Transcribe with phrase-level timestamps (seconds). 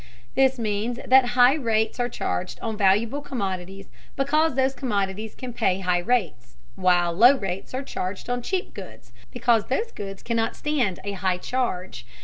[0.33, 5.81] This means that high rates are charged on valuable commodities because those commodities can pay
[5.81, 10.99] high rates, while low rates are charged on cheap goods, because those goods cannot stand
[11.03, 12.03] a high charge.